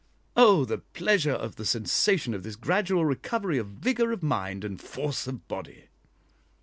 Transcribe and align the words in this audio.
Oh 0.35 0.65
the 0.65 0.79
pleasure 0.79 1.29
of 1.33 1.57
the 1.57 1.63
sensation 1.63 2.33
of 2.33 2.41
this 2.41 2.55
gradual 2.55 3.05
recovery 3.05 3.59
of 3.59 3.67
vigour 3.67 4.11
of 4.11 4.23
mind 4.23 4.63
and 4.63 4.81
force 4.81 5.27
of 5.27 5.47
body! 5.47 5.89